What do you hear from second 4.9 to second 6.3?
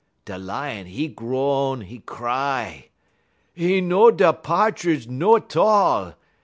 no'n 'tall.